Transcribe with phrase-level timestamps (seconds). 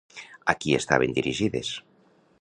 [0.53, 1.73] A qui estaven dirigides?